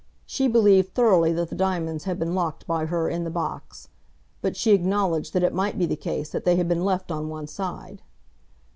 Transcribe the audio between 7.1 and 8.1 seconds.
on one side.